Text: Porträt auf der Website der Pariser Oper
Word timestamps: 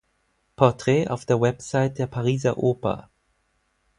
Porträt 0.55 1.09
auf 1.09 1.25
der 1.27 1.39
Website 1.39 1.99
der 1.99 2.07
Pariser 2.07 2.57
Oper 2.57 3.11